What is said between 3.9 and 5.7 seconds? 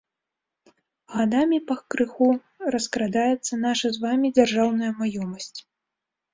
з вамі дзяржаўная маёмасць.